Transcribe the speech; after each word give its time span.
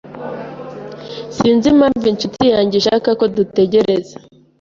Sinzi 1.35 1.65
impamvu 1.73 2.05
inshuti 2.11 2.43
yanjye 2.53 2.75
ishaka 2.77 3.09
ko 3.19 3.25
dutegereza. 3.35 4.15